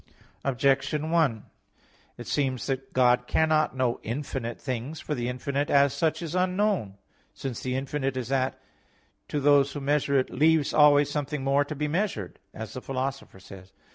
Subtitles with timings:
[0.43, 1.45] Objection 1:
[2.17, 4.99] It seems that God cannot know infinite things.
[4.99, 6.97] For the infinite, as such, is unknown;
[7.35, 8.61] since the infinite is that which,
[9.27, 13.39] "to those who measure it, leaves always something more to be measured," as the Philosopher
[13.39, 13.71] says (Phys.